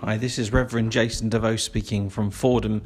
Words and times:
Hi, 0.00 0.16
this 0.16 0.38
is 0.38 0.52
Reverend 0.52 0.92
Jason 0.92 1.28
DeVoe 1.28 1.56
speaking 1.56 2.08
from 2.08 2.30
Fordham 2.30 2.82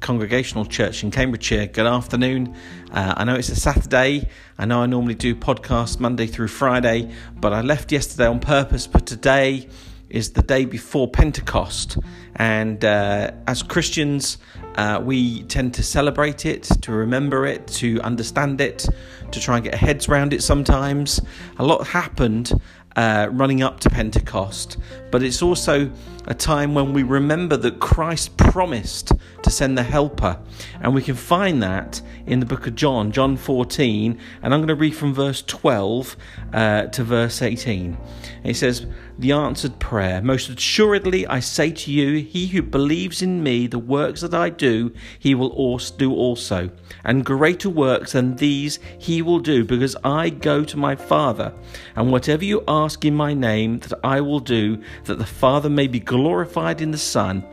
Congregational 0.00 0.64
Church 0.66 1.04
in 1.04 1.12
Cambridgeshire. 1.12 1.66
Good 1.66 1.86
afternoon. 1.86 2.56
Uh, 2.90 3.14
I 3.16 3.22
know 3.22 3.36
it's 3.36 3.48
a 3.48 3.54
Saturday. 3.54 4.28
I 4.58 4.64
know 4.64 4.82
I 4.82 4.86
normally 4.86 5.14
do 5.14 5.36
podcasts 5.36 6.00
Monday 6.00 6.26
through 6.26 6.48
Friday, 6.48 7.12
but 7.36 7.52
I 7.52 7.60
left 7.60 7.92
yesterday 7.92 8.26
on 8.26 8.40
purpose. 8.40 8.88
But 8.88 9.06
today 9.06 9.68
is 10.10 10.32
the 10.32 10.42
day 10.42 10.64
before 10.64 11.06
Pentecost, 11.08 11.96
and 12.36 12.84
uh, 12.84 13.30
as 13.46 13.62
Christians, 13.62 14.38
uh, 14.74 15.00
we 15.02 15.44
tend 15.44 15.72
to 15.74 15.82
celebrate 15.82 16.44
it, 16.44 16.64
to 16.64 16.92
remember 16.92 17.46
it, 17.46 17.66
to 17.68 18.00
understand 18.00 18.60
it, 18.60 18.86
to 19.30 19.40
try 19.40 19.56
and 19.56 19.64
get 19.64 19.74
our 19.74 19.78
heads 19.78 20.08
around 20.08 20.32
it 20.32 20.42
sometimes. 20.42 21.20
A 21.58 21.64
lot 21.64 21.86
happened 21.86 22.52
uh, 22.96 23.28
running 23.30 23.62
up 23.62 23.80
to 23.80 23.90
Pentecost, 23.90 24.76
but 25.10 25.22
it's 25.22 25.42
also 25.42 25.90
a 26.26 26.34
time 26.34 26.74
when 26.74 26.92
we 26.92 27.02
remember 27.02 27.56
that 27.56 27.80
Christ 27.80 28.36
promised 28.36 29.12
to 29.42 29.50
send 29.50 29.76
the 29.76 29.82
Helper, 29.82 30.38
and 30.80 30.94
we 30.94 31.02
can 31.02 31.16
find 31.16 31.62
that 31.62 32.00
in 32.26 32.38
the 32.38 32.46
book 32.46 32.66
of 32.66 32.74
John, 32.74 33.10
John 33.10 33.36
14, 33.36 34.18
and 34.42 34.54
I'm 34.54 34.60
going 34.60 34.68
to 34.68 34.74
read 34.74 34.94
from 34.94 35.12
verse 35.14 35.42
12 35.42 36.16
uh, 36.52 36.82
to 36.86 37.04
verse 37.04 37.42
18. 37.42 37.96
It 38.44 38.54
says, 38.54 38.86
The 39.18 39.32
answered 39.32 39.78
prayer 39.80 40.22
Most 40.22 40.48
assuredly 40.48 41.26
I 41.26 41.40
say 41.40 41.72
to 41.72 41.92
you, 41.92 42.22
he 42.22 42.46
who 42.46 42.62
believes 42.62 43.22
in 43.22 43.42
me, 43.42 43.66
the 43.66 43.78
works 43.78 44.20
that 44.20 44.34
I 44.34 44.50
do, 44.50 44.92
he 45.18 45.34
will 45.34 45.50
also 45.50 45.96
do 45.96 46.12
also, 46.14 46.70
and 47.04 47.24
greater 47.24 47.70
works 47.70 48.12
than 48.12 48.36
these 48.36 48.78
he 48.98 49.22
will 49.22 49.40
do, 49.40 49.64
because 49.64 49.96
I 50.04 50.30
go 50.30 50.62
to 50.64 50.76
my 50.76 50.94
Father, 50.94 51.52
and 51.96 52.12
whatever 52.12 52.44
you 52.44 52.62
ask 52.68 52.81
in 53.04 53.14
my 53.14 53.34
name, 53.34 53.78
that 53.80 53.98
I 54.04 54.20
will 54.20 54.40
do, 54.40 54.82
that 55.04 55.18
the 55.18 55.26
Father 55.26 55.70
may 55.70 55.86
be 55.86 56.00
glorified 56.00 56.80
in 56.80 56.90
the 56.90 56.98
Son. 56.98 57.44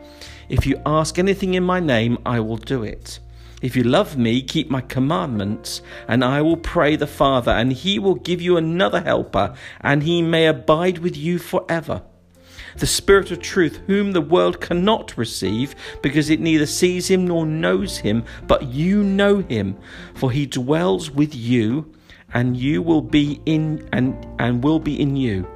If 0.48 0.66
you 0.66 0.80
ask 0.84 1.18
anything 1.18 1.54
in 1.54 1.62
my 1.62 1.78
name, 1.78 2.18
I 2.26 2.40
will 2.40 2.56
do 2.56 2.82
it. 2.82 3.20
If 3.62 3.76
you 3.76 3.84
love 3.84 4.16
me, 4.16 4.42
keep 4.42 4.70
my 4.70 4.80
commandments, 4.80 5.82
and 6.08 6.24
I 6.24 6.42
will 6.42 6.56
pray 6.56 6.96
the 6.96 7.06
Father, 7.06 7.52
and 7.52 7.72
he 7.72 7.98
will 7.98 8.14
give 8.14 8.40
you 8.40 8.56
another 8.56 9.00
helper, 9.00 9.54
and 9.80 10.02
he 10.02 10.22
may 10.22 10.46
abide 10.46 10.98
with 10.98 11.16
you 11.16 11.38
forever. 11.38 12.02
The 12.76 12.86
Spirit 12.86 13.30
of 13.30 13.40
truth, 13.40 13.80
whom 13.86 14.12
the 14.12 14.20
world 14.20 14.60
cannot 14.60 15.16
receive, 15.16 15.74
because 16.02 16.30
it 16.30 16.40
neither 16.40 16.66
sees 16.66 17.08
him 17.08 17.26
nor 17.26 17.44
knows 17.46 17.98
him, 17.98 18.24
but 18.46 18.68
you 18.68 19.02
know 19.02 19.38
him, 19.38 19.76
for 20.14 20.30
he 20.30 20.46
dwells 20.46 21.10
with 21.10 21.34
you, 21.34 21.92
and 22.34 22.56
you 22.56 22.82
will 22.82 23.02
be 23.02 23.40
in 23.46 23.88
and, 23.92 24.26
and 24.38 24.62
will 24.62 24.78
be 24.78 25.00
in 25.00 25.16
you. 25.16 25.46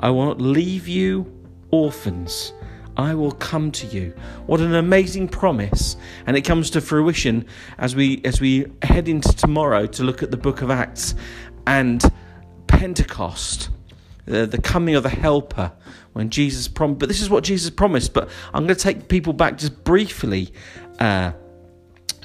I 0.00 0.10
will 0.10 0.26
not 0.26 0.40
leave 0.40 0.88
you 0.88 1.30
orphans. 1.70 2.52
I 2.96 3.14
will 3.14 3.32
come 3.32 3.70
to 3.72 3.86
you. 3.86 4.14
What 4.46 4.60
an 4.60 4.74
amazing 4.74 5.28
promise. 5.28 5.96
And 6.26 6.36
it 6.36 6.42
comes 6.42 6.70
to 6.70 6.80
fruition 6.80 7.46
as 7.78 7.94
we 7.94 8.20
as 8.24 8.40
we 8.40 8.66
head 8.82 9.08
into 9.08 9.34
tomorrow 9.34 9.86
to 9.86 10.04
look 10.04 10.22
at 10.22 10.30
the 10.30 10.36
book 10.36 10.62
of 10.62 10.70
Acts 10.70 11.14
and 11.66 12.02
Pentecost. 12.66 13.70
The, 14.26 14.46
the 14.46 14.60
coming 14.60 14.94
of 14.94 15.02
the 15.02 15.08
helper 15.08 15.72
when 16.12 16.30
Jesus 16.30 16.68
promised 16.68 16.98
but 17.00 17.08
this 17.08 17.20
is 17.20 17.30
what 17.30 17.42
Jesus 17.42 17.70
promised 17.70 18.12
but 18.12 18.28
I'm 18.52 18.64
going 18.64 18.76
to 18.76 18.80
take 18.80 19.08
people 19.08 19.32
back 19.32 19.56
just 19.56 19.82
briefly 19.82 20.52
uh, 21.00 21.32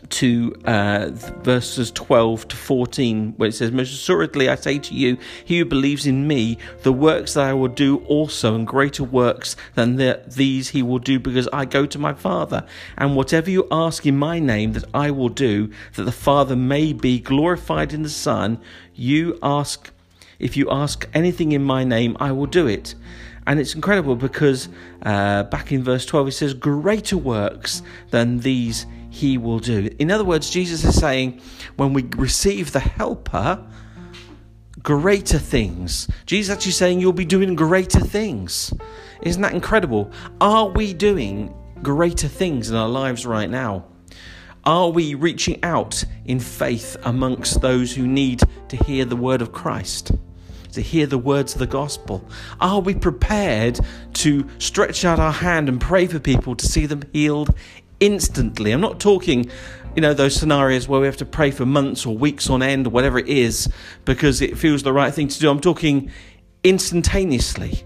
to 0.09 0.55
uh, 0.65 1.09
verses 1.11 1.91
12 1.91 2.47
to 2.49 2.55
14, 2.55 3.33
where 3.37 3.49
it 3.49 3.53
says, 3.53 3.71
Most 3.71 3.93
assuredly 3.93 4.49
I 4.49 4.55
say 4.55 4.79
to 4.79 4.93
you, 4.93 5.17
he 5.43 5.59
who 5.59 5.65
believes 5.65 6.05
in 6.05 6.27
me, 6.27 6.57
the 6.83 6.93
works 6.93 7.33
that 7.33 7.45
I 7.45 7.53
will 7.53 7.67
do 7.69 7.97
also, 8.05 8.55
and 8.55 8.67
greater 8.67 9.03
works 9.03 9.55
than 9.75 9.95
the, 9.95 10.21
these 10.27 10.69
he 10.69 10.81
will 10.81 10.99
do, 10.99 11.19
because 11.19 11.47
I 11.51 11.65
go 11.65 11.85
to 11.85 11.99
my 11.99 12.13
Father. 12.13 12.65
And 12.97 13.15
whatever 13.15 13.49
you 13.49 13.67
ask 13.71 14.05
in 14.05 14.17
my 14.17 14.39
name, 14.39 14.73
that 14.73 14.85
I 14.93 15.11
will 15.11 15.29
do, 15.29 15.71
that 15.95 16.03
the 16.03 16.11
Father 16.11 16.55
may 16.55 16.93
be 16.93 17.19
glorified 17.19 17.93
in 17.93 18.03
the 18.03 18.09
Son. 18.09 18.59
You 18.93 19.37
ask, 19.41 19.91
if 20.39 20.57
you 20.57 20.69
ask 20.69 21.07
anything 21.13 21.51
in 21.51 21.63
my 21.63 21.83
name, 21.83 22.17
I 22.19 22.31
will 22.31 22.47
do 22.47 22.67
it. 22.67 22.95
And 23.47 23.59
it's 23.59 23.75
incredible 23.75 24.15
because 24.15 24.69
uh, 25.03 25.43
back 25.43 25.71
in 25.71 25.83
verse 25.83 26.05
12 26.05 26.27
it 26.29 26.31
says, 26.31 26.53
Greater 26.53 27.17
works 27.17 27.83
than 28.09 28.39
these 28.39 28.87
he 29.15 29.37
will 29.37 29.59
do. 29.59 29.89
In 29.97 30.11
other 30.11 30.25
words, 30.25 30.49
Jesus 30.49 30.83
is 30.83 30.99
saying, 30.99 31.41
when 31.77 31.93
we 31.93 32.03
receive 32.17 32.73
the 32.73 32.81
Helper, 32.81 33.65
greater 34.83 35.39
things. 35.39 36.09
Jesus 36.25 36.53
actually 36.53 36.73
saying, 36.73 36.99
You'll 36.99 37.13
be 37.13 37.25
doing 37.25 37.55
greater 37.55 38.01
things. 38.01 38.73
Isn't 39.21 39.41
that 39.41 39.53
incredible? 39.53 40.11
Are 40.41 40.67
we 40.67 40.93
doing 40.93 41.55
greater 41.81 42.27
things 42.27 42.69
in 42.69 42.75
our 42.75 42.89
lives 42.89 43.25
right 43.25 43.49
now? 43.49 43.85
Are 44.65 44.89
we 44.89 45.13
reaching 45.13 45.63
out 45.63 46.03
in 46.25 46.41
faith 46.41 46.97
amongst 47.03 47.61
those 47.61 47.95
who 47.95 48.05
need 48.05 48.41
to 48.67 48.75
hear 48.75 49.05
the 49.05 49.15
word 49.15 49.41
of 49.41 49.53
Christ? 49.53 50.11
to 50.73 50.81
hear 50.81 51.07
the 51.07 51.17
words 51.17 51.53
of 51.53 51.59
the 51.59 51.67
gospel? 51.67 52.27
Are 52.59 52.81
we 52.81 52.95
prepared 52.95 53.79
to 54.15 54.45
stretch 54.59 55.05
out 55.05 55.19
our 55.19 55.31
hand 55.31 55.69
and 55.69 55.79
pray 55.79 56.05
for 56.05 56.19
people 56.19 56.53
to 56.53 56.65
see 56.65 56.85
them 56.85 57.03
healed 57.13 57.55
instantly. 57.99 58.71
I'm 58.71 58.81
not 58.81 58.99
talking, 58.99 59.49
you 59.95 60.01
know, 60.01 60.13
those 60.13 60.35
scenarios 60.35 60.87
where 60.87 60.99
we 60.99 61.05
have 61.05 61.17
to 61.17 61.25
pray 61.25 61.51
for 61.51 61.65
months 61.65 62.05
or 62.05 62.17
weeks 62.17 62.49
on 62.49 62.61
end 62.61 62.87
or 62.87 62.89
whatever 62.89 63.19
it 63.19 63.27
is 63.27 63.69
because 64.05 64.41
it 64.41 64.57
feels 64.57 64.83
the 64.83 64.93
right 64.93 65.13
thing 65.13 65.27
to 65.27 65.39
do. 65.39 65.49
I'm 65.49 65.59
talking 65.59 66.11
instantaneously. 66.63 67.83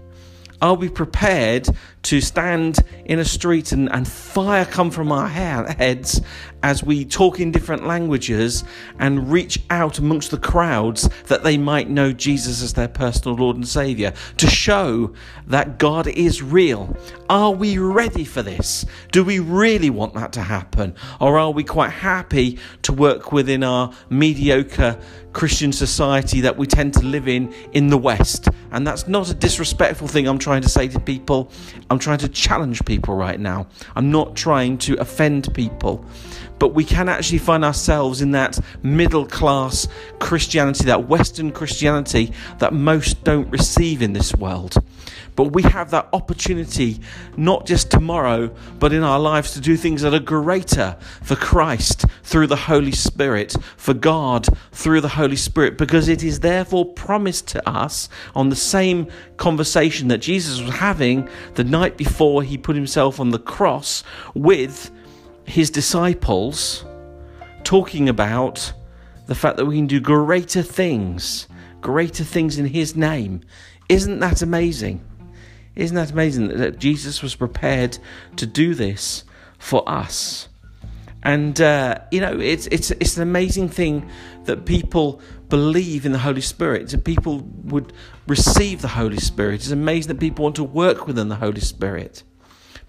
Are 0.62 0.74
we 0.74 0.90
prepared 0.90 1.68
to 2.02 2.20
stand 2.20 2.80
in 3.06 3.18
a 3.18 3.24
street 3.24 3.72
and, 3.72 3.90
and 3.90 4.06
fire 4.06 4.66
come 4.66 4.90
from 4.90 5.10
our 5.10 5.26
heads 5.26 6.20
as 6.62 6.82
we 6.82 7.04
talk 7.04 7.40
in 7.40 7.50
different 7.50 7.86
languages 7.86 8.64
and 8.98 9.30
reach 9.30 9.60
out 9.70 9.98
amongst 9.98 10.30
the 10.30 10.38
crowds 10.38 11.08
that 11.26 11.42
they 11.42 11.56
might 11.56 11.88
know 11.88 12.12
Jesus 12.12 12.62
as 12.62 12.74
their 12.74 12.88
personal 12.88 13.36
Lord 13.36 13.56
and 13.56 13.66
Savior 13.66 14.12
to 14.36 14.46
show 14.46 15.12
that 15.46 15.78
God 15.78 16.06
is 16.06 16.42
real. 16.42 16.96
Are 17.28 17.52
we 17.52 17.78
ready 17.78 18.24
for 18.24 18.42
this? 18.42 18.84
Do 19.12 19.24
we 19.24 19.38
really 19.38 19.90
want 19.90 20.14
that 20.14 20.32
to 20.32 20.42
happen? 20.42 20.94
Or 21.20 21.38
are 21.38 21.50
we 21.50 21.64
quite 21.64 21.90
happy 21.90 22.58
to 22.82 22.92
work 22.92 23.32
within 23.32 23.62
our 23.62 23.92
mediocre 24.08 24.98
Christian 25.32 25.72
society 25.72 26.40
that 26.40 26.56
we 26.56 26.66
tend 26.66 26.92
to 26.94 27.04
live 27.04 27.28
in 27.28 27.52
in 27.72 27.88
the 27.88 27.98
West? 27.98 28.48
And 28.72 28.86
that's 28.86 29.08
not 29.08 29.30
a 29.30 29.34
disrespectful 29.34 30.08
thing 30.08 30.26
I'm 30.26 30.38
trying 30.38 30.62
to 30.62 30.68
say 30.68 30.88
to 30.88 31.00
people. 31.00 31.50
I'm 31.88 31.98
trying 31.98 32.18
to 32.18 32.28
challenge 32.28 32.84
people 32.84 33.14
right 33.14 33.38
now. 33.38 33.66
I'm 33.96 34.10
not 34.10 34.36
trying 34.36 34.78
to 34.78 34.94
offend 35.00 35.52
people. 35.54 36.04
But 36.60 36.74
we 36.74 36.84
can 36.84 37.08
actually 37.08 37.38
find 37.38 37.64
ourselves 37.64 38.22
in 38.22 38.30
that 38.32 38.60
middle 38.84 39.26
class 39.26 39.88
Christianity, 40.20 40.84
that 40.84 41.08
Western 41.08 41.50
Christianity 41.50 42.32
that 42.58 42.72
most 42.72 43.24
don't 43.24 43.50
receive 43.50 44.02
in 44.02 44.12
this 44.12 44.32
world. 44.36 44.76
But 45.36 45.52
we 45.54 45.62
have 45.62 45.90
that 45.92 46.08
opportunity, 46.12 47.00
not 47.34 47.64
just 47.64 47.90
tomorrow, 47.90 48.54
but 48.78 48.92
in 48.92 49.02
our 49.02 49.18
lives 49.18 49.54
to 49.54 49.60
do 49.60 49.76
things 49.76 50.02
that 50.02 50.12
are 50.12 50.18
greater 50.18 50.98
for 51.22 51.34
Christ 51.34 52.04
through 52.22 52.48
the 52.48 52.56
Holy 52.56 52.92
Spirit, 52.92 53.56
for 53.78 53.94
God 53.94 54.46
through 54.72 55.00
the 55.00 55.08
Holy 55.08 55.36
Spirit, 55.36 55.78
because 55.78 56.08
it 56.08 56.22
is 56.22 56.40
therefore 56.40 56.84
promised 56.84 57.48
to 57.48 57.66
us 57.66 58.10
on 58.34 58.50
the 58.50 58.56
same 58.56 59.08
conversation 59.38 60.08
that 60.08 60.18
Jesus 60.18 60.60
was 60.60 60.74
having 60.74 61.26
the 61.54 61.64
night 61.64 61.96
before 61.96 62.42
he 62.42 62.58
put 62.58 62.76
himself 62.76 63.18
on 63.18 63.30
the 63.30 63.38
cross 63.38 64.04
with 64.34 64.90
his 65.50 65.70
disciples, 65.70 66.84
talking 67.64 68.08
about 68.08 68.72
the 69.26 69.34
fact 69.34 69.56
that 69.58 69.66
we 69.66 69.76
can 69.76 69.86
do 69.86 70.00
greater 70.00 70.62
things, 70.62 71.46
greater 71.80 72.24
things 72.24 72.58
in 72.58 72.66
his 72.66 72.96
name. 72.96 73.42
Isn't 73.88 74.20
that 74.20 74.42
amazing? 74.42 75.04
Isn't 75.76 75.96
that 75.96 76.10
amazing 76.10 76.48
that 76.48 76.78
Jesus 76.78 77.22
was 77.22 77.34
prepared 77.34 77.98
to 78.36 78.46
do 78.46 78.74
this 78.74 79.24
for 79.58 79.88
us? 79.88 80.48
And 81.22 81.60
uh, 81.60 81.98
you 82.10 82.20
know, 82.20 82.38
it's 82.38 82.66
it's 82.68 82.90
it's 82.92 83.16
an 83.16 83.22
amazing 83.22 83.68
thing 83.68 84.08
that 84.44 84.64
people 84.64 85.20
believe 85.48 86.06
in 86.06 86.12
the 86.12 86.18
Holy 86.18 86.40
Spirit. 86.40 86.88
That 86.88 87.04
people 87.04 87.40
would 87.64 87.92
receive 88.26 88.80
the 88.80 88.88
Holy 88.88 89.18
Spirit. 89.18 89.56
It's 89.56 89.70
amazing 89.70 90.08
that 90.08 90.20
people 90.20 90.44
want 90.44 90.56
to 90.56 90.64
work 90.64 91.06
within 91.06 91.28
the 91.28 91.36
Holy 91.36 91.60
Spirit. 91.60 92.22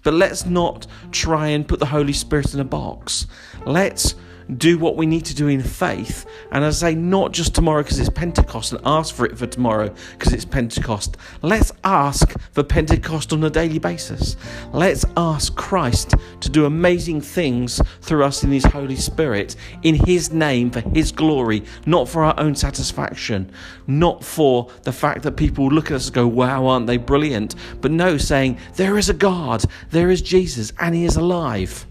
But 0.02 0.14
let's 0.14 0.46
not 0.46 0.86
try 1.10 1.48
and 1.48 1.66
put 1.66 1.78
the 1.80 1.86
Holy 1.86 2.12
Spirit 2.12 2.54
in 2.54 2.60
a 2.60 2.64
box. 2.64 3.26
Let's 3.66 4.14
do 4.56 4.78
what 4.78 4.96
we 4.96 5.06
need 5.06 5.24
to 5.26 5.34
do 5.34 5.48
in 5.48 5.62
faith. 5.62 6.26
And 6.50 6.64
I 6.64 6.70
say, 6.70 6.94
not 6.94 7.32
just 7.32 7.54
tomorrow 7.54 7.82
because 7.82 7.98
it's 7.98 8.10
Pentecost 8.10 8.72
and 8.72 8.80
ask 8.84 9.14
for 9.14 9.26
it 9.26 9.38
for 9.38 9.46
tomorrow 9.46 9.94
because 10.18 10.32
it's 10.32 10.44
Pentecost. 10.44 11.16
Let's 11.42 11.72
ask 11.84 12.34
for 12.52 12.62
Pentecost 12.62 13.32
on 13.32 13.42
a 13.44 13.50
daily 13.50 13.78
basis. 13.78 14.36
Let's 14.72 15.04
ask 15.16 15.54
Christ 15.54 16.14
to 16.40 16.48
do 16.48 16.66
amazing 16.66 17.20
things 17.20 17.80
through 18.00 18.24
us 18.24 18.42
in 18.42 18.50
His 18.50 18.64
Holy 18.64 18.96
Spirit, 18.96 19.56
in 19.82 19.94
His 19.94 20.32
name, 20.32 20.70
for 20.70 20.80
His 20.80 21.12
glory, 21.12 21.64
not 21.86 22.08
for 22.08 22.24
our 22.24 22.38
own 22.38 22.54
satisfaction, 22.54 23.50
not 23.86 24.24
for 24.24 24.70
the 24.82 24.92
fact 24.92 25.22
that 25.22 25.36
people 25.36 25.68
look 25.68 25.90
at 25.90 25.96
us 25.96 26.06
and 26.06 26.14
go, 26.14 26.26
wow, 26.26 26.66
aren't 26.66 26.86
they 26.86 26.96
brilliant? 26.96 27.54
But 27.80 27.90
no, 27.90 28.16
saying, 28.16 28.58
there 28.76 28.98
is 28.98 29.08
a 29.08 29.14
God, 29.14 29.64
there 29.90 30.10
is 30.10 30.22
Jesus, 30.22 30.72
and 30.78 30.94
He 30.94 31.04
is 31.04 31.16
alive. 31.16 31.86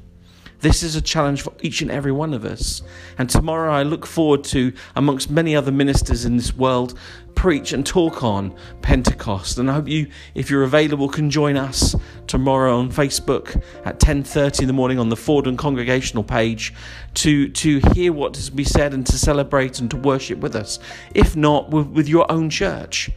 This 0.62 0.84
is 0.84 0.96
a 0.96 1.02
challenge 1.02 1.42
for 1.42 1.54
each 1.64 1.82
and 1.82 1.90
every 1.90 2.12
one 2.12 2.36
of 2.36 2.46
us. 2.46 2.84
And 3.18 3.28
tomorrow 3.28 3.74
I 3.74 3.82
look 3.82 4.06
forward 4.06 4.44
to, 4.46 4.72
amongst 4.96 5.32
many 5.32 5.56
other 5.56 5.72
ministers 5.72 6.24
in 6.24 6.38
this 6.38 6.56
world, 6.56 7.00
preach 7.34 7.74
and 7.74 7.84
talk 7.84 8.24
on 8.24 8.56
Pentecost. 8.84 9.58
And 9.58 9.72
I 9.72 9.74
hope 9.74 9.88
you, 9.88 10.08
if 10.36 10.52
you're 10.52 10.62
available, 10.62 11.10
can 11.10 11.32
join 11.32 11.58
us 11.58 11.96
tomorrow 12.28 12.78
on 12.78 12.92
Facebook 12.92 13.60
at 13.86 14.00
10:30 14.00 14.62
in 14.62 14.68
the 14.68 14.74
morning 14.74 15.00
on 15.00 15.10
the 15.10 15.16
Fordham 15.16 15.58
congregational 15.58 16.24
page 16.24 16.76
to 17.16 17.50
to 17.50 17.80
hear 17.96 18.14
what 18.14 18.36
has 18.36 18.46
to 18.46 18.52
be 18.52 18.64
said 18.64 18.94
and 18.94 19.04
to 19.08 19.18
celebrate 19.18 19.80
and 19.80 19.90
to 19.90 19.98
worship 19.98 20.38
with 20.40 20.56
us. 20.56 20.78
If 21.16 21.36
not, 21.36 21.72
with, 21.72 21.88
with 21.88 22.08
your 22.08 22.32
own 22.32 22.52
church. 22.52 23.10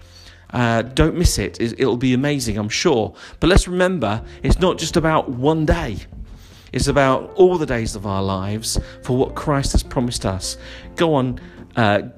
Uh, 0.51 0.83
don't 0.83 1.17
miss 1.17 1.37
it. 1.37 1.61
It'll 1.61 1.97
be 1.97 2.15
amazing, 2.15 2.57
I'm 2.57 2.69
sure. 2.69 3.13
But 3.41 3.49
let's 3.49 3.67
remember, 3.67 4.23
it's 4.45 4.61
not 4.61 4.79
just 4.79 4.97
about 4.97 5.29
one 5.29 5.67
day. 5.67 5.97
It's 6.75 6.89
about 6.89 7.33
all 7.37 7.57
the 7.57 7.67
days 7.67 7.95
of 7.95 8.05
our 8.05 8.21
lives 8.21 8.81
for 9.05 9.17
what 9.17 9.37
Christ 9.37 9.71
has 9.73 9.85
promised 9.85 10.27
us. 10.27 10.57
Go 10.97 11.15
on. 11.15 11.39
Uh, 11.77 12.09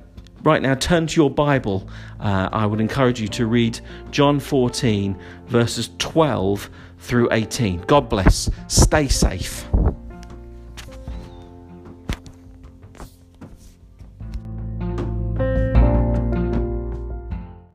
right 0.44 0.62
now, 0.62 0.74
turn 0.74 1.06
to 1.08 1.16
your 1.20 1.28
Bible. 1.28 1.86
Uh, 2.18 2.48
I 2.50 2.64
would 2.64 2.80
encourage 2.80 3.20
you 3.20 3.28
to 3.28 3.44
read 3.44 3.78
John 4.12 4.40
14, 4.40 5.14
verses 5.46 5.90
12 5.98 6.70
through 7.00 7.28
18. 7.32 7.82
God 7.82 8.08
bless. 8.08 8.48
Stay 8.66 9.08
safe. 9.08 9.68